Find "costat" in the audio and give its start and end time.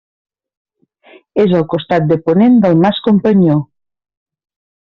1.75-2.09